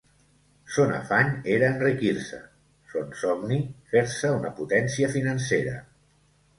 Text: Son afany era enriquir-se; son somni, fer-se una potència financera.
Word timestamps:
Son 0.77 0.93
afany 0.99 1.29
era 1.57 1.69
enriquir-se; 1.75 2.41
son 2.95 3.13
somni, 3.23 3.61
fer-se 3.95 4.35
una 4.43 4.57
potència 4.61 5.15
financera. 5.17 5.81